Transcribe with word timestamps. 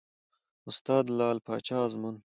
استاد: 0.69 1.05
لعل 1.17 1.37
پاچا 1.47 1.77
ازمون 1.85 2.15